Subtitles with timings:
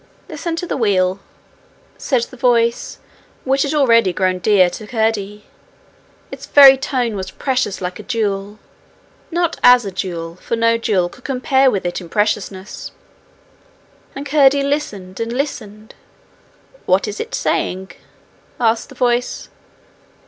[0.27, 1.19] 'Listen to the wheel,'
[1.95, 2.97] said the voice
[3.43, 5.45] which had already grown dear to Curdie:
[6.31, 8.57] its very tone was precious like a jewel,
[9.29, 12.91] not as a jewel, for no jewel could compare with it in preciousness.
[14.15, 15.93] And Curdie listened and listened.
[16.87, 17.91] 'What is it saying?'
[18.59, 19.49] asked the voice.